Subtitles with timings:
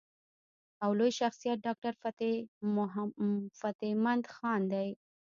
[0.83, 2.31] او لوئ شخصيت ډاکټر فتح
[4.05, 4.85] مند خان دے۔